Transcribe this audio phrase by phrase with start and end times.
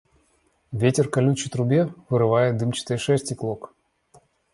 [0.71, 3.75] Ветер колючий трубе вырывает дымчатой шерсти клок.